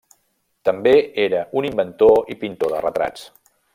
[0.69, 0.93] També
[1.25, 3.29] era un inventor i pintor de retrats.